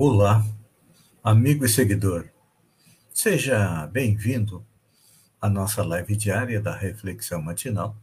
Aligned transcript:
Olá, 0.00 0.46
amigo 1.24 1.64
e 1.64 1.68
seguidor. 1.68 2.28
Seja 3.12 3.84
bem-vindo 3.88 4.64
à 5.40 5.50
nossa 5.50 5.82
live 5.82 6.14
diária 6.14 6.60
da 6.60 6.72
Reflexão 6.72 7.42
Matinal, 7.42 7.96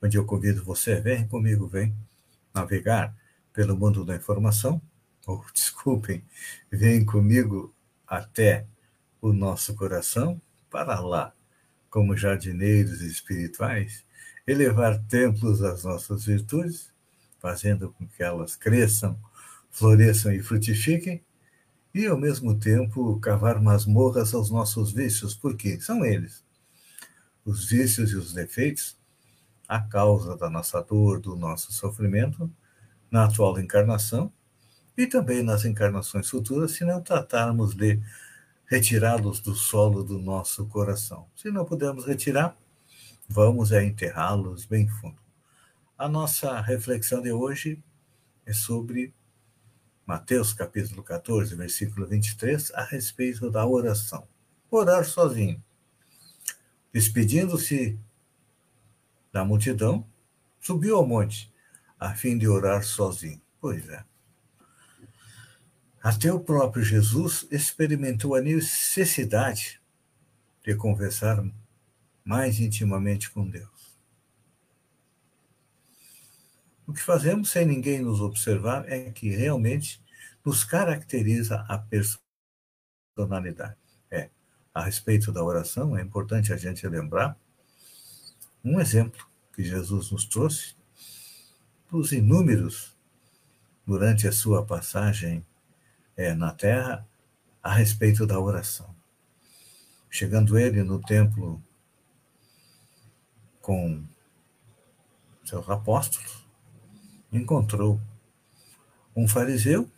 onde 0.00 0.16
eu 0.16 0.24
convido 0.24 0.62
você, 0.62 1.00
vem 1.00 1.26
comigo, 1.26 1.66
vem 1.66 1.92
navegar 2.54 3.16
pelo 3.52 3.76
mundo 3.76 4.04
da 4.04 4.14
informação, 4.14 4.80
ou 5.26 5.44
desculpem, 5.52 6.24
vem 6.70 7.04
comigo 7.04 7.74
até 8.06 8.64
o 9.20 9.32
nosso 9.32 9.74
coração, 9.74 10.40
para 10.70 11.00
lá, 11.00 11.34
como 11.90 12.16
jardineiros 12.16 13.00
espirituais, 13.00 14.04
elevar 14.46 14.96
templos 15.08 15.64
às 15.64 15.82
nossas 15.82 16.26
virtudes, 16.26 16.92
fazendo 17.40 17.90
com 17.90 18.06
que 18.06 18.22
elas 18.22 18.54
cresçam 18.54 19.18
floresçam 19.70 20.32
e 20.32 20.42
frutifiquem, 20.42 21.22
e 21.94 22.06
ao 22.06 22.18
mesmo 22.18 22.58
tempo 22.58 23.18
cavar 23.20 23.60
masmorras 23.60 24.34
aos 24.34 24.50
nossos 24.50 24.92
vícios, 24.92 25.34
porque 25.34 25.80
são 25.80 26.04
eles, 26.04 26.44
os 27.44 27.68
vícios 27.68 28.10
e 28.10 28.16
os 28.16 28.32
defeitos, 28.32 28.96
a 29.66 29.80
causa 29.80 30.36
da 30.36 30.48
nossa 30.48 30.80
dor, 30.82 31.20
do 31.20 31.36
nosso 31.36 31.72
sofrimento, 31.72 32.50
na 33.10 33.24
atual 33.24 33.58
encarnação 33.58 34.32
e 34.96 35.06
também 35.06 35.42
nas 35.42 35.64
encarnações 35.64 36.28
futuras, 36.28 36.72
se 36.72 36.84
não 36.84 37.00
tratarmos 37.00 37.74
de 37.74 38.00
retirá-los 38.66 39.40
do 39.40 39.54
solo 39.54 40.02
do 40.02 40.18
nosso 40.18 40.66
coração. 40.66 41.26
Se 41.34 41.50
não 41.50 41.64
pudermos 41.64 42.04
retirar, 42.04 42.56
vamos 43.28 43.72
é 43.72 43.84
enterrá-los 43.84 44.64
bem 44.66 44.88
fundo. 44.88 45.18
A 45.96 46.08
nossa 46.08 46.60
reflexão 46.60 47.22
de 47.22 47.32
hoje 47.32 47.82
é 48.44 48.52
sobre 48.52 49.14
Mateus 50.08 50.54
capítulo 50.54 51.02
14, 51.02 51.54
versículo 51.54 52.06
23, 52.06 52.72
a 52.72 52.82
respeito 52.82 53.50
da 53.50 53.66
oração. 53.66 54.26
Orar 54.70 55.04
sozinho. 55.04 55.62
Despedindo-se 56.90 58.00
da 59.30 59.44
multidão, 59.44 60.08
subiu 60.62 60.96
ao 60.96 61.06
monte, 61.06 61.52
a 62.00 62.14
fim 62.14 62.38
de 62.38 62.48
orar 62.48 62.84
sozinho. 62.84 63.38
Pois 63.60 63.86
é. 63.90 64.02
Até 66.02 66.32
o 66.32 66.40
próprio 66.40 66.82
Jesus 66.82 67.46
experimentou 67.50 68.34
a 68.34 68.40
necessidade 68.40 69.78
de 70.64 70.74
conversar 70.74 71.44
mais 72.24 72.58
intimamente 72.60 73.30
com 73.30 73.46
Deus. 73.46 73.77
O 76.88 76.92
que 76.94 77.02
fazemos 77.02 77.50
sem 77.50 77.66
ninguém 77.66 78.00
nos 78.00 78.18
observar 78.18 78.90
é 78.90 79.10
que 79.10 79.28
realmente 79.28 80.02
nos 80.42 80.64
caracteriza 80.64 81.66
a 81.68 81.76
personalidade. 83.14 83.76
É, 84.10 84.30
a 84.72 84.82
respeito 84.82 85.30
da 85.30 85.44
oração, 85.44 85.94
é 85.98 86.00
importante 86.00 86.50
a 86.50 86.56
gente 86.56 86.88
lembrar 86.88 87.38
um 88.64 88.80
exemplo 88.80 89.22
que 89.52 89.62
Jesus 89.62 90.10
nos 90.10 90.24
trouxe 90.24 90.74
dos 91.90 92.10
inúmeros 92.10 92.96
durante 93.86 94.26
a 94.26 94.32
sua 94.32 94.64
passagem 94.64 95.44
é, 96.16 96.32
na 96.32 96.54
terra 96.54 97.06
a 97.62 97.74
respeito 97.74 98.26
da 98.26 98.40
oração. 98.40 98.96
Chegando 100.08 100.58
ele 100.58 100.82
no 100.82 100.98
templo 101.02 101.62
com 103.60 104.02
seus 105.44 105.68
apóstolos, 105.68 106.47
encontrou 107.32 108.00
um 109.14 109.26
fariseu 109.26 109.90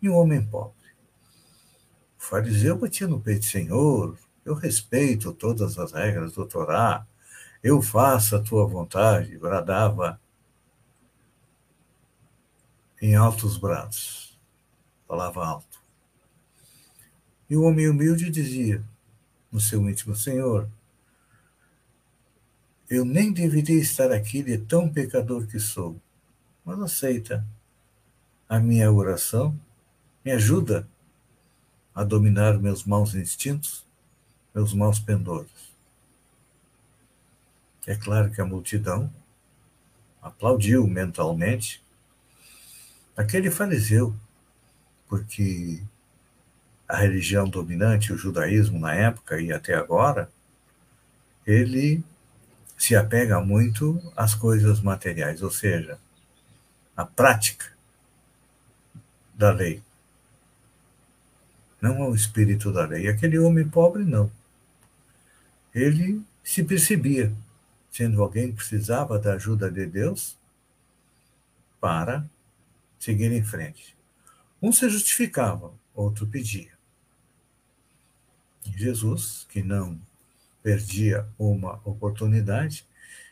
e 0.00 0.08
um 0.08 0.16
homem 0.16 0.44
pobre. 0.44 0.74
O 2.18 2.22
fariseu 2.22 2.78
batia 2.78 3.08
no 3.08 3.20
peito, 3.20 3.44
Senhor, 3.44 4.18
eu 4.44 4.54
respeito 4.54 5.32
todas 5.32 5.78
as 5.78 5.92
regras 5.92 6.32
do 6.32 6.46
Torá, 6.46 7.06
eu 7.62 7.82
faço 7.82 8.36
a 8.36 8.42
tua 8.42 8.66
vontade, 8.66 9.38
bradava 9.38 10.20
em 13.00 13.14
altos 13.14 13.56
brados, 13.56 14.38
falava 15.06 15.44
alto. 15.44 15.78
E 17.48 17.56
o 17.56 17.62
homem 17.62 17.88
humilde 17.88 18.30
dizia 18.30 18.84
no 19.50 19.60
seu 19.60 19.88
íntimo, 19.88 20.14
Senhor, 20.14 20.68
eu 22.90 23.04
nem 23.04 23.32
deveria 23.32 23.80
estar 23.80 24.10
aqui 24.10 24.42
de 24.42 24.56
tão 24.56 24.88
pecador 24.88 25.46
que 25.46 25.60
sou, 25.60 26.00
mas 26.64 26.80
aceita 26.80 27.46
a 28.48 28.58
minha 28.58 28.90
oração, 28.90 29.58
me 30.24 30.32
ajuda 30.32 30.88
a 31.94 32.02
dominar 32.02 32.58
meus 32.58 32.84
maus 32.84 33.14
instintos, 33.14 33.86
meus 34.54 34.72
maus 34.72 34.98
pendores. 34.98 35.50
É 37.86 37.94
claro 37.94 38.30
que 38.30 38.40
a 38.40 38.44
multidão 38.44 39.12
aplaudiu 40.22 40.86
mentalmente 40.86 41.82
aquele 43.16 43.50
fariseu, 43.50 44.14
porque 45.08 45.82
a 46.86 46.96
religião 46.96 47.48
dominante, 47.48 48.12
o 48.12 48.18
judaísmo 48.18 48.78
na 48.78 48.94
época 48.94 49.40
e 49.40 49.52
até 49.52 49.74
agora, 49.74 50.30
ele 51.46 52.02
se 52.78 52.94
apega 52.94 53.40
muito 53.40 54.00
às 54.16 54.34
coisas 54.34 54.80
materiais, 54.80 55.42
ou 55.42 55.50
seja, 55.50 55.98
à 56.96 57.04
prática 57.04 57.66
da 59.34 59.50
lei, 59.50 59.82
não 61.80 62.02
ao 62.02 62.14
espírito 62.14 62.72
da 62.72 62.86
lei. 62.86 63.08
Aquele 63.08 63.38
homem 63.38 63.68
pobre, 63.68 64.04
não. 64.04 64.30
Ele 65.74 66.22
se 66.42 66.62
percebia 66.62 67.32
sendo 67.90 68.22
alguém 68.22 68.50
que 68.50 68.56
precisava 68.56 69.18
da 69.18 69.34
ajuda 69.34 69.70
de 69.70 69.84
Deus 69.84 70.36
para 71.80 72.24
seguir 72.98 73.32
em 73.32 73.44
frente. 73.44 73.96
Um 74.62 74.72
se 74.72 74.88
justificava, 74.88 75.72
outro 75.94 76.26
pedia. 76.26 76.72
Jesus, 78.64 79.46
que 79.48 79.62
não 79.62 80.00
perdia 80.62 81.26
uma 81.38 81.80
oportunidade, 81.84 82.86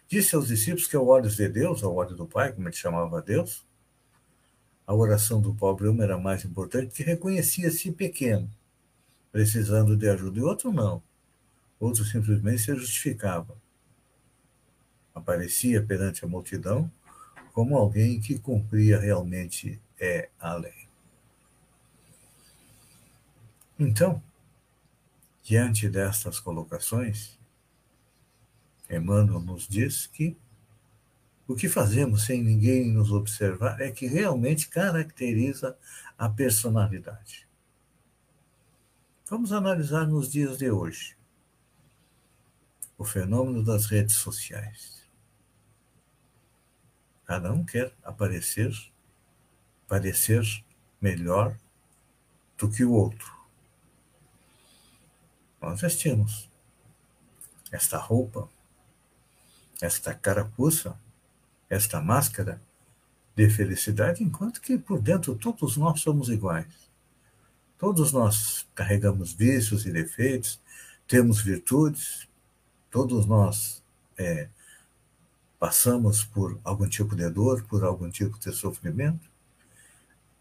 disse 0.09 0.34
aos 0.34 0.48
discípulos 0.48 0.87
que 0.87 0.97
ao 0.97 1.06
olhos 1.06 1.37
de 1.37 1.48
Deus, 1.48 1.82
ao 1.82 1.94
olho 1.94 2.14
do 2.14 2.26
Pai, 2.26 2.53
como 2.53 2.69
ele 2.69 2.76
chamava 2.76 3.20
Deus, 3.20 3.64
a 4.87 4.94
oração 4.94 5.41
do 5.41 5.53
pobre 5.54 5.88
homem 5.88 6.03
era 6.03 6.16
mais 6.16 6.44
importante, 6.44 6.94
que 6.94 7.03
reconhecia-se 7.03 7.91
pequeno, 7.91 8.48
precisando 9.32 9.97
de 9.97 10.09
ajuda, 10.09 10.38
e 10.38 10.42
outro 10.42 10.72
não. 10.72 11.03
Outro 11.81 12.04
simplesmente 12.04 12.62
se 12.62 12.75
justificava. 12.75 13.56
Aparecia 15.14 15.82
perante 15.82 16.25
a 16.25 16.29
multidão 16.29 16.90
como 17.52 17.76
alguém 17.76 18.20
que 18.20 18.38
cumpria 18.38 18.99
realmente 18.99 19.81
é 19.99 20.29
a 20.38 20.55
lei. 20.55 20.87
Então, 23.79 24.22
Diante 25.46 25.88
destas 25.88 26.40
colocações, 26.40 27.38
Emmanuel 28.90 29.38
nos 29.38 29.69
diz 29.69 30.04
que 30.04 30.37
o 31.46 31.54
que 31.54 31.69
fazemos 31.69 32.25
sem 32.25 32.43
ninguém 32.43 32.90
nos 32.90 33.12
observar 33.12 33.81
é 33.81 33.93
que 33.93 34.08
realmente 34.08 34.69
caracteriza 34.69 35.78
a 36.19 36.28
personalidade. 36.28 37.46
Vamos 39.31 39.52
analisar 39.52 40.04
nos 40.08 40.32
dias 40.32 40.58
de 40.58 40.69
hoje 40.69 41.16
o 42.98 43.04
fenômeno 43.04 43.62
das 43.62 43.87
redes 43.87 44.16
sociais. 44.16 45.08
Cada 47.25 47.52
um 47.52 47.64
quer 47.64 47.94
aparecer, 48.02 48.72
parecer 49.87 50.43
melhor 51.00 51.56
do 52.58 52.69
que 52.69 52.84
o 52.84 52.90
outro 52.90 53.36
nós 55.67 55.81
vestimos. 55.81 56.49
Esta 57.73 57.99
roupa, 57.99 58.49
esta 59.81 60.15
carapuça, 60.15 60.97
esta 61.69 62.01
máscara 62.01 62.61
de 63.35 63.51
felicidade, 63.51 64.23
enquanto 64.23 64.61
que 64.61 64.79
por 64.79 65.01
dentro 65.01 65.35
todos 65.35 65.77
nós 65.77 66.01
somos 66.01 66.29
iguais. 66.29 66.87
Todos 67.77 68.13
nós 68.13 68.67
carregamos 68.75 69.33
vícios 69.33 69.85
e 69.85 69.93
defeitos, 69.93 70.61
temos 71.07 71.41
virtudes, 71.43 72.27
todos 72.91 73.27
nós 73.27 73.83
é, 74.17 74.49
passamos 75.59 76.25
por 76.25 76.59
algum 76.65 76.89
tipo 76.89 77.15
de 77.15 77.29
dor, 77.29 77.65
por 77.65 77.85
algum 77.85 78.09
tipo 78.09 78.39
de 78.39 78.53
sofrimento. 78.53 79.29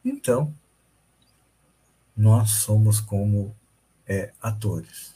Então, 0.03 0.55
nós 2.15 2.51
somos 2.51 3.01
como 3.01 3.53
é, 4.07 4.31
atores. 4.39 5.14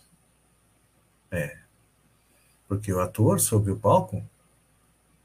É. 1.31 1.57
Porque 2.67 2.93
o 2.93 2.99
ator 2.99 3.39
sobre 3.39 3.71
o 3.71 3.77
palco 3.77 4.23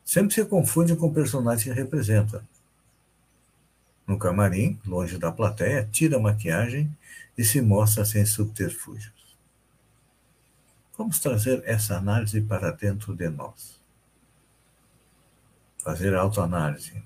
sempre 0.05 0.35
se 0.35 0.45
confunde 0.45 0.97
com 0.97 1.06
o 1.06 1.15
personagem 1.15 1.73
que 1.73 1.79
representa. 1.79 2.45
No 4.06 4.19
camarim, 4.19 4.79
longe 4.87 5.19
da 5.19 5.33
plateia, 5.33 5.89
tira 5.91 6.17
a 6.17 6.21
maquiagem 6.21 6.95
e 7.37 7.45
se 7.45 7.61
mostra 7.61 8.05
sem 8.05 8.25
subterfúgios. 8.27 9.12
Vamos 10.97 11.19
trazer 11.19 11.62
essa 11.65 11.97
análise 11.97 12.41
para 12.41 12.71
dentro 12.71 13.17
de 13.17 13.29
nós. 13.29 13.81
Fazer 15.79 16.15
autoanálise. 16.15 17.03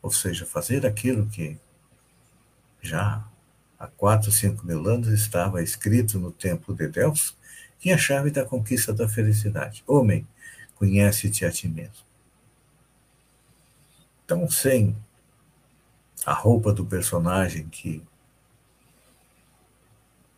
Ou 0.00 0.10
seja, 0.10 0.46
fazer 0.46 0.86
aquilo 0.86 1.26
que 1.28 1.58
já 2.80 3.26
há 3.78 3.86
quatro, 3.86 4.30
cinco 4.30 4.64
mil 4.64 4.86
anos 4.88 5.08
estava 5.08 5.62
escrito 5.62 6.18
no 6.18 6.30
templo 6.30 6.74
de 6.74 6.86
Deus, 6.86 7.36
que 7.80 7.90
é 7.90 7.94
a 7.94 7.98
chave 7.98 8.30
da 8.30 8.44
conquista 8.44 8.92
da 8.92 9.08
felicidade. 9.08 9.82
Homem, 9.86 10.28
conhece-te 10.76 11.44
a 11.46 11.50
ti 11.50 11.66
mesmo. 11.66 12.04
Então, 14.24 14.48
sem 14.48 14.94
a 16.24 16.32
roupa 16.32 16.72
do 16.72 16.84
personagem 16.84 17.68
que 17.68 18.02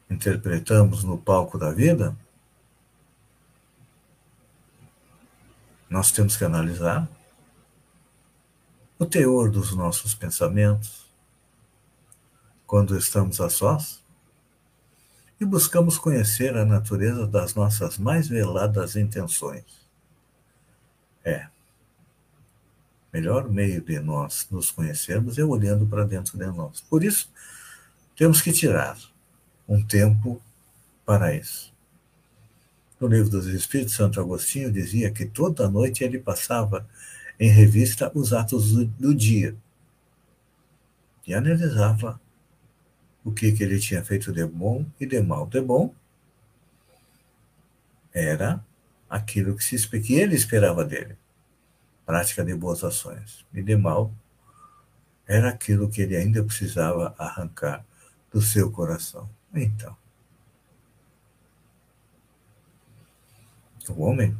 interpretamos 0.09 1.03
no 1.03 1.19
palco 1.19 1.59
da 1.59 1.73
vida, 1.73 2.17
nós 5.91 6.12
temos 6.12 6.37
que 6.37 6.45
analisar 6.45 7.09
o 8.99 9.05
teor 9.05 9.50
dos 9.50 9.75
nossos 9.75 10.15
pensamentos 10.15 11.06
quando 12.67 12.97
estamos 12.97 13.41
a 13.41 13.50
sós 13.50 14.01
e 15.43 15.44
buscamos 15.44 15.99
conhecer 15.99 16.56
a 16.56 16.65
natureza 16.65 17.27
das 17.27 17.53
nossas 17.53 17.99
mais 17.99 18.29
veladas 18.29 18.94
intenções. 18.94 19.65
É. 21.25 21.49
Melhor 23.12 23.50
meio 23.50 23.83
de 23.83 23.99
nós 23.99 24.47
nos 24.53 24.71
conhecermos 24.71 25.37
é 25.39 25.44
olhando 25.44 25.85
para 25.85 26.05
dentro 26.05 26.39
de 26.39 26.47
nós. 26.47 26.81
Por 26.83 27.03
isso, 27.03 27.29
temos 28.15 28.41
que 28.41 28.53
tirar 28.53 28.97
um 29.69 29.85
tempo 29.85 30.41
para 31.05 31.35
isso. 31.35 31.75
No 33.00 33.09
livro 33.09 33.29
dos 33.29 33.47
Espíritos, 33.47 33.95
Santo 33.95 34.21
Agostinho 34.21 34.71
dizia 34.71 35.11
que 35.11 35.27
toda 35.27 35.69
noite 35.69 36.05
ele 36.05 36.21
passava 36.21 36.88
em 37.38 37.50
revista 37.50 38.12
os 38.15 38.33
atos 38.33 38.71
do, 38.71 38.85
do 38.85 39.12
dia 39.12 39.56
e 41.27 41.35
analisava 41.35 42.21
o 43.25 43.33
que, 43.33 43.53
que 43.53 43.63
ele 43.63 43.79
tinha 43.79 44.05
feito 44.05 44.33
de 44.33 44.45
bom 44.45 44.85
e 44.99 45.07
de 45.07 45.21
mal. 45.21 45.47
De 45.47 45.61
bom 45.61 45.95
era 48.13 48.65
aquilo 49.09 49.57
que, 49.57 49.65
se, 49.65 49.89
que 50.01 50.15
ele 50.15 50.35
esperava 50.35 50.85
dele, 50.85 51.17
prática 52.05 52.45
de 52.45 52.55
boas 52.55 52.83
ações. 52.85 53.45
E 53.53 53.63
de 53.63 53.77
mal 53.77 54.13
era 55.27 55.51
aquilo 55.51 55.89
que 55.89 56.03
ele 56.03 56.17
ainda 56.17 56.43
precisava 56.43 57.15
arrancar 57.19 57.85
do 58.31 58.41
seu 58.41 58.71
coração. 58.71 59.29
Então, 59.55 59.97
o 63.89 64.03
homem, 64.03 64.37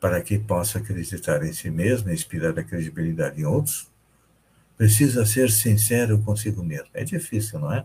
para 0.00 0.20
que 0.20 0.38
possa 0.38 0.78
acreditar 0.78 1.42
em 1.42 1.52
si 1.52 1.70
mesmo 1.70 2.10
inspirar 2.10 2.58
a 2.58 2.64
credibilidade 2.64 3.40
em 3.40 3.44
outros, 3.44 3.90
precisa 4.76 5.24
ser 5.24 5.50
sincero 5.50 6.20
consigo 6.22 6.62
mesmo. 6.62 6.88
É 6.92 7.04
difícil, 7.04 7.58
não 7.58 7.72
é? 7.72 7.84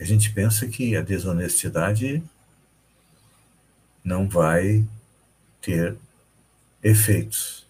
A 0.00 0.04
gente 0.04 0.32
pensa 0.32 0.66
que 0.68 0.96
a 0.96 1.02
desonestidade 1.02 2.22
não 4.04 4.28
vai 4.28 4.86
ter 5.60 5.96
efeitos. 6.82 7.66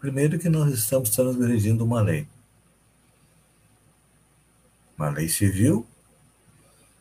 Primeiro, 0.00 0.38
que 0.38 0.48
nós 0.48 0.72
estamos 0.72 1.10
transgredindo 1.10 1.84
uma 1.84 2.00
lei. 2.00 2.26
Uma 4.96 5.10
lei 5.10 5.28
civil, 5.28 5.86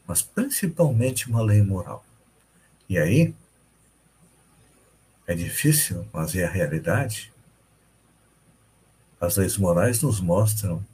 mas 0.06 0.21
principalmente 0.21 1.29
uma 1.29 1.41
lei 1.41 1.62
moral. 1.62 2.06
E 2.89 2.97
aí, 2.97 3.33
é 5.25 5.34
difícil, 5.34 6.08
mas 6.12 6.36
é 6.36 6.46
a 6.46 6.50
realidade. 6.50 7.31
As 9.20 9.38
leis 9.38 9.58
morais 9.58 10.02
nos 10.02 10.20
mostram 10.20 10.86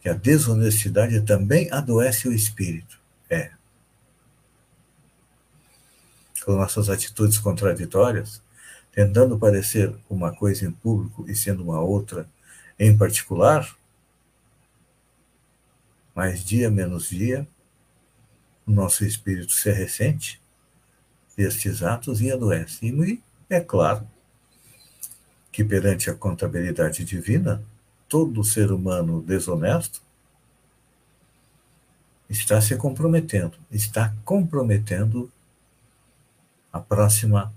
que 0.00 0.08
a 0.08 0.14
desonestidade 0.14 1.20
também 1.22 1.70
adoece 1.72 2.28
o 2.28 2.32
espírito. 2.32 2.98
É 3.28 3.50
com 6.48 6.56
nossas 6.56 6.88
atitudes 6.88 7.36
contraditórias, 7.36 8.40
tentando 8.90 9.38
parecer 9.38 9.94
uma 10.08 10.34
coisa 10.34 10.64
em 10.64 10.72
público 10.72 11.26
e 11.28 11.36
sendo 11.36 11.62
uma 11.62 11.78
outra 11.78 12.26
em 12.78 12.96
particular, 12.96 13.76
mais 16.14 16.42
dia 16.42 16.70
menos 16.70 17.10
dia, 17.10 17.46
o 18.66 18.70
nosso 18.70 19.04
espírito 19.04 19.52
se 19.52 19.70
ressente 19.70 20.40
destes 21.36 21.82
atos 21.82 22.22
e 22.22 22.32
adoece. 22.32 22.86
E 22.86 22.92
é 23.48 23.60
claro 23.60 24.06
que 25.50 25.64
perante 25.64 26.10
a 26.10 26.14
contabilidade 26.14 27.04
divina, 27.04 27.62
todo 28.08 28.44
ser 28.44 28.70
humano 28.70 29.22
desonesto 29.22 30.00
está 32.28 32.60
se 32.60 32.76
comprometendo, 32.76 33.56
está 33.70 34.14
comprometendo 34.24 35.30
a 36.72 36.78
próxima 36.78 37.52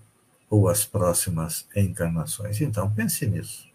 ou 0.50 0.68
as 0.68 0.86
próximas 0.86 1.66
encarnações. 1.76 2.60
Então, 2.62 2.90
pense 2.90 3.26
nisso. 3.28 3.70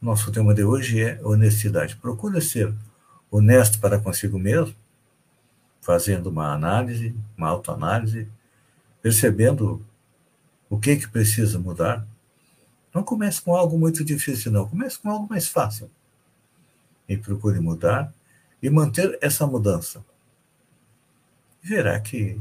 Nosso 0.00 0.30
tema 0.30 0.54
de 0.54 0.64
hoje 0.64 1.02
é 1.02 1.20
honestidade. 1.22 1.96
Procure 1.96 2.40
ser 2.40 2.74
honesto 3.30 3.78
para 3.80 3.98
consigo 3.98 4.38
mesmo, 4.38 4.74
fazendo 5.80 6.28
uma 6.28 6.52
análise, 6.52 7.14
uma 7.36 7.48
autoanálise, 7.48 8.28
percebendo 9.02 9.84
o 10.68 10.78
que 10.78 10.96
que 10.96 11.08
precisa 11.08 11.58
mudar. 11.58 12.06
Não 12.94 13.02
comece 13.02 13.40
com 13.40 13.54
algo 13.54 13.78
muito 13.78 14.04
difícil, 14.04 14.50
não. 14.50 14.68
Comece 14.68 14.98
com 14.98 15.10
algo 15.10 15.28
mais 15.28 15.48
fácil. 15.48 15.90
E 17.08 17.16
procure 17.16 17.60
mudar 17.60 18.12
e 18.62 18.68
manter 18.70 19.18
essa 19.20 19.46
mudança. 19.46 20.04
Verá 21.62 22.00
que 22.00 22.40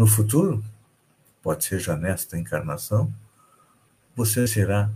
no 0.00 0.06
futuro, 0.06 0.64
pode 1.42 1.62
ser 1.62 1.78
já 1.78 1.94
nesta 1.94 2.38
encarnação, 2.38 3.12
você 4.16 4.46
será 4.46 4.90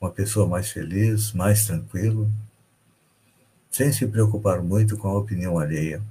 uma 0.00 0.10
pessoa 0.10 0.48
mais 0.48 0.68
feliz, 0.68 1.32
mais 1.32 1.64
tranquilo, 1.64 2.28
sem 3.70 3.92
se 3.92 4.04
preocupar 4.04 4.60
muito 4.60 4.96
com 4.96 5.06
a 5.06 5.16
opinião 5.16 5.60
alheia, 5.60 6.02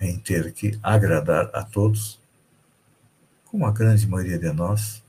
em 0.00 0.16
ter 0.16 0.52
que 0.52 0.78
agradar 0.80 1.50
a 1.52 1.64
todos, 1.64 2.19
como 3.50 3.66
a 3.66 3.72
grande 3.72 4.06
maioria 4.06 4.38
de 4.38 4.52
nós 4.52 5.02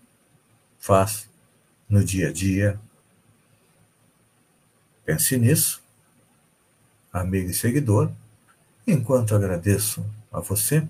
faz 0.79 1.29
no 1.87 2.03
dia 2.03 2.29
a 2.29 2.31
dia. 2.31 2.79
Pense 5.05 5.37
nisso, 5.37 5.81
amigo 7.13 7.51
e 7.51 7.53
seguidor, 7.53 8.11
enquanto 8.87 9.35
agradeço 9.35 10.03
a 10.31 10.39
você 10.39 10.87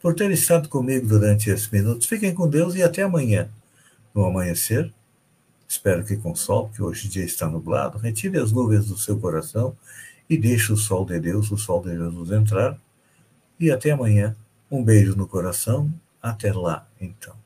por 0.00 0.14
ter 0.14 0.30
estado 0.30 0.68
comigo 0.68 1.06
durante 1.06 1.50
esses 1.50 1.68
minutos. 1.68 2.06
Fiquem 2.06 2.32
com 2.32 2.48
Deus 2.48 2.76
e 2.76 2.82
até 2.82 3.02
amanhã. 3.02 3.48
No 4.14 4.24
amanhecer, 4.24 4.92
espero 5.66 6.04
que 6.04 6.16
com 6.16 6.34
sol, 6.34 6.68
porque 6.68 6.82
hoje 6.82 7.08
o 7.08 7.10
dia 7.10 7.24
está 7.24 7.48
nublado, 7.48 7.98
retire 7.98 8.38
as 8.38 8.52
nuvens 8.52 8.86
do 8.86 8.96
seu 8.96 9.18
coração 9.18 9.76
e 10.28 10.36
deixe 10.36 10.72
o 10.72 10.76
sol 10.76 11.04
de 11.04 11.18
Deus, 11.18 11.50
o 11.50 11.56
sol 11.56 11.82
de 11.82 11.96
Jesus 11.96 12.30
entrar. 12.30 12.78
E 13.58 13.70
até 13.70 13.90
amanhã. 13.90 14.36
Um 14.70 14.82
beijo 14.82 15.14
no 15.16 15.26
coração. 15.26 15.92
Até 16.22 16.52
lá, 16.52 16.86
então. 17.00 17.41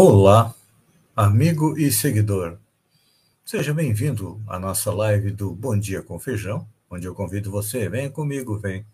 Olá, 0.00 0.54
amigo 1.16 1.76
e 1.76 1.90
seguidor. 1.90 2.56
Seja 3.44 3.74
bem-vindo 3.74 4.40
à 4.46 4.56
nossa 4.56 4.92
live 4.94 5.32
do 5.32 5.52
Bom 5.52 5.76
Dia 5.76 6.00
com 6.02 6.20
Feijão, 6.20 6.68
onde 6.88 7.04
eu 7.04 7.16
convido 7.16 7.50
você, 7.50 7.88
venha 7.88 8.08
comigo, 8.08 8.56
vem 8.60 8.86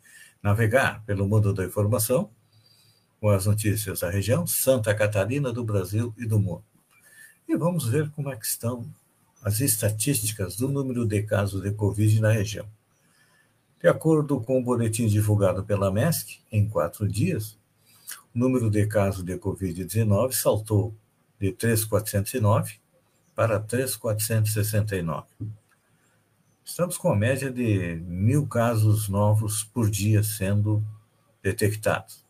navegar 0.43 1.05
pelo 1.05 1.29
mundo 1.29 1.53
da 1.53 1.63
informação 1.63 2.31
com 3.21 3.29
as 3.29 3.45
notícias 3.45 4.01
da 4.01 4.09
região, 4.09 4.47
Santa 4.47 4.95
Catarina, 4.95 5.53
do 5.53 5.63
Brasil 5.63 6.15
e 6.17 6.25
do 6.25 6.39
mundo. 6.39 6.65
E 7.47 7.55
vamos 7.55 7.87
ver 7.87 8.11
como 8.13 8.31
é 8.31 8.37
que 8.37 8.47
estão 8.47 8.91
as 9.43 9.61
estatísticas 9.61 10.57
do 10.57 10.69
número 10.69 11.05
de 11.05 11.23
casos 11.23 11.61
de 11.61 11.71
Covid 11.71 12.19
na 12.19 12.33
região. 12.33 12.67
De 13.79 13.89
acordo 13.89 14.41
com 14.41 14.59
o 14.59 14.65
boletim 14.65 15.07
divulgado 15.07 15.65
pela 15.65 15.93
MESC, 15.93 16.41
em 16.51 16.67
quatro 16.67 17.07
dias, 17.07 17.59
o 18.35 18.39
número 18.39 18.69
de 18.69 18.87
casos 18.87 19.23
de 19.23 19.39
Covid-19 19.39 20.33
saltou 20.33 20.95
de 21.39 21.53
3.409 21.53 22.79
para 23.35 23.61
3.469. 23.61 25.25
Estamos 26.65 26.97
com 26.97 27.13
a 27.13 27.17
média 27.17 27.51
de 27.51 27.97
mil 28.07 28.47
casos 28.47 29.09
novos 29.09 29.63
por 29.63 29.89
dia 29.89 30.23
sendo 30.23 30.83
detectados. 31.43 32.25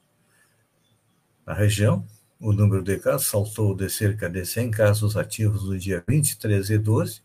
Na 1.47 1.55
região, 1.55 2.05
o 2.41 2.53
número 2.53 2.83
de 2.83 2.99
casos 2.99 3.29
saltou 3.29 3.75
de 3.75 3.89
cerca 3.89 4.29
de 4.29 4.45
100 4.45 4.71
casos 4.73 5.17
ativos 5.17 5.65
no 5.65 5.79
dia 5.79 6.05
23 6.07 6.67
de 6.67 6.79
12 6.79 7.23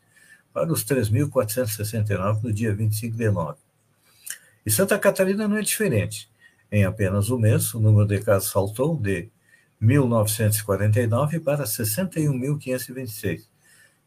para 0.53 0.71
os 0.71 0.85
3.469 0.85 2.43
no 2.43 2.53
dia 2.53 2.73
25 2.73 3.17
de 3.17 3.29
9. 3.29 3.57
E 4.65 4.71
Santa 4.71 4.99
Catarina 4.99 5.47
não 5.47 5.57
é 5.57 5.61
diferente. 5.61 6.29
Em 6.71 6.85
apenas 6.85 7.29
um 7.29 7.37
mês, 7.37 7.73
o 7.73 7.79
número 7.79 8.07
de 8.07 8.19
casos 8.19 8.51
saltou 8.51 8.95
de 8.95 9.29
1.949 9.81 11.39
para 11.41 11.63
61.526 11.63 13.47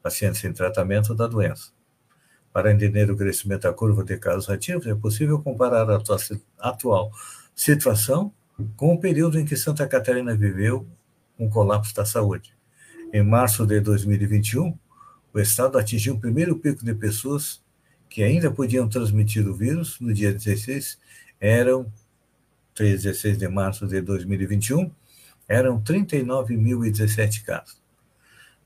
pacientes 0.02 0.44
em 0.44 0.52
tratamento 0.52 1.14
da 1.14 1.26
doença. 1.26 1.70
Para 2.52 2.72
entender 2.72 3.10
o 3.10 3.16
crescimento 3.16 3.62
da 3.62 3.72
curva 3.72 4.04
de 4.04 4.18
casos 4.18 4.50
ativos, 4.50 4.86
é 4.86 4.94
possível 4.94 5.40
comparar 5.40 5.88
a 5.88 6.02
atual 6.58 7.10
situação 7.54 8.32
com 8.76 8.94
o 8.94 9.00
período 9.00 9.38
em 9.40 9.44
que 9.44 9.56
Santa 9.56 9.86
Catarina 9.86 10.36
viveu 10.36 10.86
um 11.38 11.48
colapso 11.48 11.94
da 11.94 12.04
saúde. 12.04 12.54
Em 13.12 13.22
março 13.22 13.66
de 13.66 13.80
2021, 13.80 14.76
o 15.32 15.38
estado 15.40 15.78
atingiu 15.78 16.14
o 16.14 16.20
primeiro 16.20 16.56
pico 16.56 16.84
de 16.84 16.94
pessoas 16.94 17.62
que 18.08 18.22
ainda 18.22 18.50
podiam 18.50 18.88
transmitir 18.88 19.48
o 19.48 19.54
vírus 19.54 19.98
no 19.98 20.12
dia 20.12 20.32
16, 20.32 20.98
eram 21.40 21.90
16 22.74 23.38
de 23.38 23.48
março 23.48 23.86
de 23.86 24.00
2021, 24.00 24.90
eram 25.48 25.80
39.017 25.82 27.44
casos. 27.44 27.80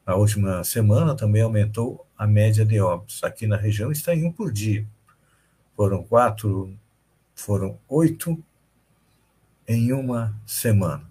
Na 0.07 0.15
última 0.15 0.63
semana 0.63 1.17
também 1.17 1.43
aumentou 1.43 2.07
a 2.17 2.27
média 2.27 2.65
de 2.65 2.81
óbitos. 2.81 3.25
Aqui 3.25 3.47
na 3.47 3.57
região 3.57 3.91
está 3.91 4.15
em 4.15 4.25
um 4.25 4.33
por 4.33 4.53
dia. 4.53 4.87
Foram 5.77 6.05
quatro, 6.05 6.73
foram 7.35 7.79
oito 7.89 8.43
em 9.67 9.93
uma 9.93 10.41
semana. 10.47 11.11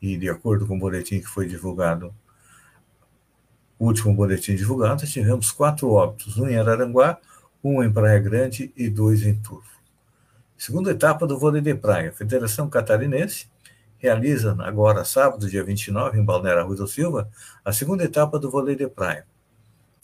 E 0.00 0.16
de 0.16 0.28
acordo 0.28 0.66
com 0.66 0.76
o 0.76 0.78
boletim 0.78 1.18
que 1.18 1.26
foi 1.26 1.48
divulgado, 1.48 2.14
o 3.78 3.86
último 3.86 4.14
boletim 4.14 4.54
divulgado, 4.54 5.04
tivemos 5.06 5.50
quatro 5.50 5.90
óbitos, 5.90 6.38
um 6.38 6.48
em 6.48 6.56
Araranguá, 6.56 7.18
um 7.62 7.82
em 7.82 7.92
Praia 7.92 8.18
Grande 8.20 8.72
e 8.76 8.88
dois 8.88 9.22
em 9.22 9.34
Turvo. 9.34 9.75
Segunda 10.56 10.90
etapa 10.90 11.26
do 11.26 11.38
vôlei 11.38 11.60
de 11.60 11.74
praia. 11.74 12.10
A 12.10 12.12
Federação 12.12 12.68
Catarinense 12.68 13.48
realiza 13.98 14.56
agora, 14.60 15.04
sábado, 15.04 15.48
dia 15.48 15.62
29, 15.62 16.18
em 16.18 16.24
Balneário 16.24 16.74
do 16.74 16.86
Silva, 16.86 17.30
a 17.64 17.72
segunda 17.72 18.04
etapa 18.04 18.38
do 18.38 18.50
vôlei 18.50 18.76
de 18.76 18.88
praia. 18.88 19.26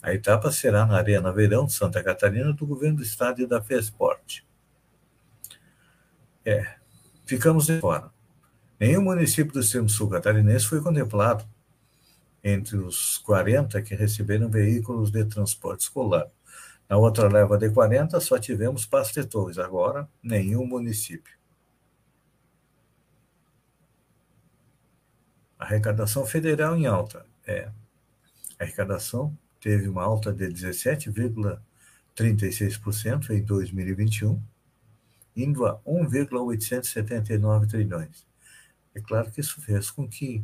A 0.01 0.13
etapa 0.13 0.51
será 0.51 0.85
na 0.85 0.97
Arena 0.97 1.31
Verão, 1.31 1.69
Santa 1.69 2.03
Catarina, 2.03 2.51
do 2.51 2.65
governo 2.65 2.97
do 2.97 3.03
estado 3.03 3.41
e 3.41 3.47
da 3.47 3.61
FESPORT. 3.61 4.45
É, 6.45 6.75
ficamos 7.25 7.67
de 7.67 7.79
fora. 7.79 8.11
Nenhum 8.79 9.01
município 9.01 9.53
do 9.53 9.61
extremo 9.61 9.87
sul 9.87 10.09
catarinense 10.09 10.65
foi 10.65 10.81
contemplado 10.81 11.45
entre 12.43 12.75
os 12.75 13.17
40 13.19 13.81
que 13.81 13.95
receberam 13.95 14.49
veículos 14.49 15.09
de 15.09 15.23
transporte 15.23 15.83
escolar. 15.83 16.27
Na 16.89 16.97
outra 16.97 17.27
leva 17.27 17.55
de 17.57 17.69
40, 17.69 18.19
só 18.19 18.37
tivemos 18.37 18.85
pastetores, 18.85 19.57
agora 19.57 20.09
nenhum 20.21 20.65
município. 20.65 21.33
Arrecadação 25.57 26.25
federal 26.25 26.75
em 26.75 26.85
alta. 26.85 27.25
É. 27.47 27.71
A 28.59 28.63
arrecadação 28.63 29.33
teve 29.59 29.87
uma 29.87 30.03
alta 30.03 30.33
de 30.33 30.47
17,36% 30.47 33.29
em 33.29 33.41
2021, 33.43 34.41
indo 35.35 35.65
a 35.65 35.79
1,879 35.85 37.67
trilhões. 37.67 38.25
É 38.93 38.99
claro 38.99 39.31
que 39.31 39.41
isso 39.41 39.59
fez 39.61 39.89
com 39.89 40.07
que 40.07 40.43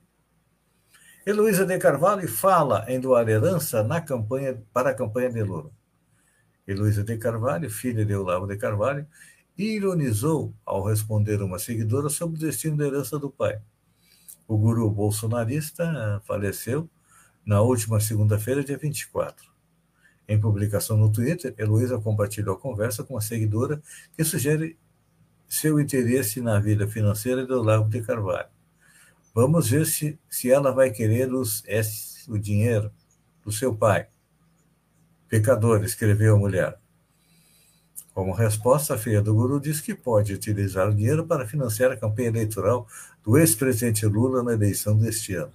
Heloísa 1.24 1.64
de 1.64 1.78
Carvalho 1.78 2.28
fala 2.28 2.84
em 2.88 2.98
doar 2.98 3.28
herança 3.28 3.82
na 3.82 4.00
campanha, 4.00 4.60
para 4.72 4.90
a 4.90 4.94
campanha 4.94 5.30
de 5.30 5.42
Lula. 5.42 5.70
Heloísa 6.66 7.02
de 7.02 7.16
Carvalho, 7.16 7.70
filha 7.70 8.04
de 8.04 8.14
Olavo 8.14 8.46
de 8.46 8.56
Carvalho, 8.56 9.06
ironizou 9.56 10.54
ao 10.64 10.84
responder 10.84 11.42
uma 11.42 11.58
seguidora 11.58 12.08
sobre 12.08 12.36
o 12.36 12.40
destino 12.40 12.76
da 12.76 12.86
herança 12.86 13.18
do 13.18 13.30
pai. 13.30 13.60
O 14.46 14.56
guru 14.56 14.90
bolsonarista 14.90 16.22
faleceu 16.26 16.88
na 17.44 17.60
última 17.60 18.00
segunda-feira, 18.00 18.62
dia 18.64 18.78
24. 18.78 19.50
Em 20.28 20.40
publicação 20.40 20.96
no 20.96 21.10
Twitter, 21.10 21.54
Heloísa 21.58 21.98
compartilhou 21.98 22.54
a 22.54 22.58
conversa 22.58 23.02
com 23.02 23.14
uma 23.14 23.20
seguidora 23.20 23.82
que 24.16 24.24
sugere 24.24 24.78
seu 25.48 25.78
interesse 25.78 26.40
na 26.40 26.58
vida 26.58 26.86
financeira 26.88 27.44
de 27.44 27.52
Olavo 27.52 27.90
de 27.90 28.00
Carvalho. 28.00 28.48
Vamos 29.34 29.68
ver 29.68 29.86
se, 29.86 30.18
se 30.28 30.50
ela 30.50 30.72
vai 30.72 30.90
querer 30.90 31.32
os, 31.32 31.62
o 32.28 32.38
dinheiro 32.38 32.92
do 33.44 33.50
seu 33.50 33.74
pai. 33.74 34.08
Pecador, 35.32 35.82
escreveu 35.82 36.36
a 36.36 36.38
mulher. 36.38 36.78
Como 38.12 38.34
resposta, 38.34 38.92
a 38.92 38.98
filha 38.98 39.22
do 39.22 39.32
guru 39.32 39.58
diz 39.58 39.80
que 39.80 39.94
pode 39.94 40.34
utilizar 40.34 40.90
o 40.90 40.94
dinheiro 40.94 41.26
para 41.26 41.48
financiar 41.48 41.90
a 41.90 41.96
campanha 41.96 42.28
eleitoral 42.28 42.86
do 43.24 43.38
ex-presidente 43.38 44.04
Lula 44.04 44.42
na 44.42 44.52
eleição 44.52 44.94
deste 44.94 45.34
ano. 45.34 45.54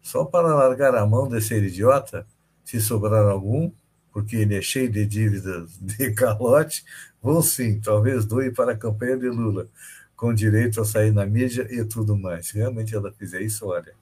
Só 0.00 0.24
para 0.24 0.54
largar 0.54 0.94
a 0.94 1.04
mão 1.04 1.28
desse 1.28 1.54
idiota, 1.54 2.26
se 2.64 2.80
sobrar 2.80 3.26
algum, 3.26 3.70
porque 4.10 4.36
ele 4.36 4.56
é 4.56 4.62
cheio 4.62 4.90
de 4.90 5.04
dívidas 5.04 5.78
de 5.78 6.12
calote, 6.12 6.86
vou 7.20 7.42
sim, 7.42 7.80
talvez 7.80 8.24
doe 8.24 8.50
para 8.50 8.72
a 8.72 8.78
campanha 8.78 9.18
de 9.18 9.28
Lula 9.28 9.68
com 10.16 10.32
direito 10.32 10.80
a 10.80 10.86
sair 10.86 11.12
na 11.12 11.26
mídia 11.26 11.66
e 11.70 11.84
tudo 11.84 12.16
mais. 12.16 12.50
Realmente 12.50 12.94
ela 12.94 13.12
fizer 13.12 13.42
isso, 13.42 13.66
olha, 13.66 13.92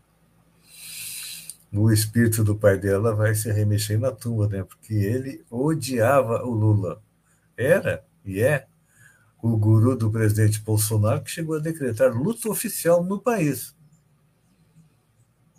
o 1.73 1.91
espírito 1.93 2.43
do 2.43 2.57
pai 2.57 2.79
dela 2.79 3.15
vai 3.15 3.35
se 3.35 3.51
remexer 3.51 3.99
na 3.99 4.11
tumba, 4.11 4.49
né? 4.49 4.65
Porque 4.65 4.95
ele 4.95 5.45
odiava 5.51 6.43
o 6.45 6.51
Lula. 6.51 7.03
Era 7.57 8.05
e 8.25 8.41
é 8.41 8.67
o 9.43 9.57
guru 9.57 9.97
do 9.97 10.11
presidente 10.11 10.61
Bolsonaro 10.61 11.23
que 11.23 11.31
chegou 11.31 11.57
a 11.57 11.61
decretar 11.61 12.13
luta 12.13 12.49
oficial 12.49 13.05
no 13.05 13.21
país. 13.21 13.75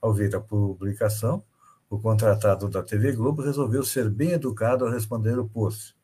Ao 0.00 0.14
ver 0.14 0.36
a 0.36 0.40
publicação, 0.40 1.42
o 1.90 1.98
contratado 1.98 2.68
da 2.68 2.84
TV 2.84 3.10
Globo 3.10 3.42
resolveu 3.42 3.82
ser 3.82 4.08
bem 4.08 4.30
educado 4.30 4.84
ao 4.84 4.92
responder 4.92 5.36
o 5.36 5.48
post. 5.48 5.97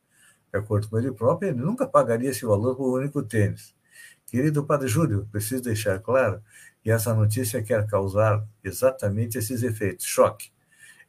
De 0.55 0.59
acordo 0.61 0.89
com 0.89 0.97
ele 0.97 1.11
próprio, 1.11 1.49
ele 1.49 1.61
nunca 1.61 1.85
pagaria 1.85 2.31
esse 2.31 2.47
valor 2.47 2.77
por 2.77 2.89
um 2.89 3.01
único 3.01 3.21
tênis. 3.25 3.75
Querido 4.25 4.65
Padre 4.65 4.87
Júlio, 4.87 5.29
preciso 5.33 5.65
deixar 5.65 5.99
claro 5.99 6.41
que 6.81 6.93
essa 6.93 7.13
notícia 7.13 7.61
quer 7.61 7.85
causar 7.89 8.47
exatamente 8.63 9.37
esses 9.37 9.65
efeitos. 9.65 10.07
Choque. 10.07 10.53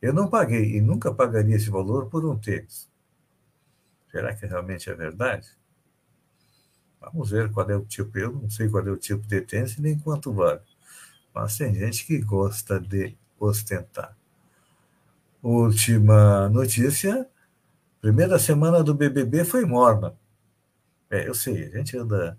Eu 0.02 0.14
não 0.14 0.28
paguei 0.28 0.76
e 0.76 0.82
nunca 0.82 1.14
pagaria 1.14 1.58
esse 1.58 1.70
valor 1.70 2.08
por 2.08 2.26
um 2.26 2.36
tênis. 2.36 2.90
Será 4.10 4.34
que 4.34 4.48
realmente 4.48 4.90
é 4.90 4.96
verdade? 4.96 5.48
Vamos 7.00 7.30
ver 7.30 7.52
qual 7.52 7.70
é 7.70 7.76
o 7.76 7.86
tipo. 7.86 8.18
Eu 8.18 8.32
não 8.32 8.50
sei 8.50 8.68
qual 8.68 8.88
é 8.88 8.90
o 8.90 8.98
tipo 8.98 9.28
de 9.28 9.42
tênis 9.42 9.78
nem 9.78 10.00
quanto 10.00 10.34
vale. 10.34 10.62
Mas 11.32 11.56
tem 11.56 11.72
gente 11.72 12.04
que 12.08 12.18
gosta 12.18 12.80
de 12.80 13.16
ostentar. 13.40 14.18
Última 15.44 16.50
notícia: 16.50 17.30
primeira 18.06 18.38
semana 18.38 18.84
do 18.84 18.94
BBB 18.94 19.44
foi 19.44 19.66
morna. 19.66 20.14
É, 21.10 21.28
eu 21.28 21.34
sei, 21.34 21.66
a 21.66 21.78
gente 21.78 21.98
anda 21.98 22.38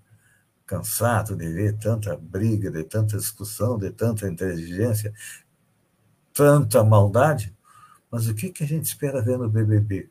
cansado 0.64 1.34
de 1.34 1.52
ver 1.52 1.76
tanta 1.76 2.16
briga, 2.16 2.70
de 2.70 2.84
tanta 2.84 3.16
discussão, 3.16 3.76
de 3.76 3.90
tanta 3.90 4.28
inteligência, 4.28 5.12
tanta 6.32 6.84
maldade, 6.84 7.52
mas 8.08 8.28
o 8.28 8.34
que, 8.34 8.50
que 8.50 8.62
a 8.62 8.66
gente 8.66 8.84
espera 8.84 9.20
ver 9.20 9.38
no 9.38 9.50
BBB? 9.50 10.08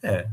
É, 0.00 0.30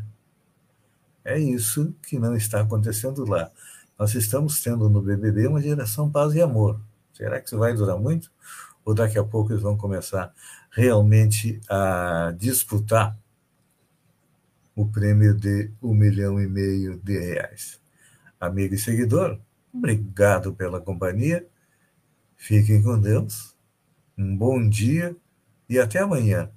é 1.25 1.39
isso 1.39 1.95
que 2.03 2.19
não 2.19 2.35
está 2.35 2.61
acontecendo 2.61 3.27
lá. 3.27 3.49
Nós 3.97 4.13
estamos 4.13 4.61
tendo 4.61 4.87
no 4.87 5.01
BBB 5.01 5.47
uma 5.47 5.59
geração 5.59 6.07
paz 6.07 6.35
e 6.35 6.41
amor. 6.41 6.79
Será 7.13 7.39
que 7.39 7.47
isso 7.47 7.57
vai 7.57 7.73
durar 7.73 7.97
muito? 7.97 8.31
Ou 8.85 8.93
daqui 8.93 9.17
a 9.17 9.23
pouco 9.23 9.53
eles 9.53 9.63
vão 9.63 9.75
começar 9.75 10.31
realmente 10.69 11.59
a 11.67 12.31
disputar 12.37 13.19
o 14.81 14.87
prêmio 14.87 15.35
de 15.35 15.69
um 15.81 15.93
milhão 15.93 16.41
e 16.41 16.47
meio 16.47 16.97
de 16.97 17.19
reais. 17.19 17.79
Amigo 18.39 18.73
e 18.73 18.79
seguidor, 18.79 19.39
obrigado 19.71 20.53
pela 20.55 20.81
companhia. 20.81 21.45
Fiquem 22.35 22.81
com 22.81 22.99
Deus. 22.99 23.55
Um 24.17 24.35
bom 24.35 24.67
dia 24.67 25.15
e 25.69 25.79
até 25.79 25.99
amanhã, 25.99 26.49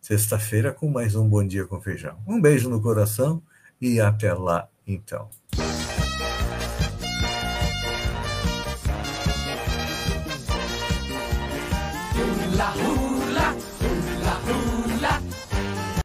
sexta-feira, 0.00 0.72
com 0.72 0.88
mais 0.88 1.16
um 1.16 1.28
Bom 1.28 1.44
Dia 1.44 1.66
com 1.66 1.80
Feijão. 1.80 2.22
Um 2.24 2.40
beijo 2.40 2.70
no 2.70 2.80
coração 2.80 3.42
e 3.80 4.00
até 4.00 4.32
lá, 4.32 4.68
então. 4.86 5.28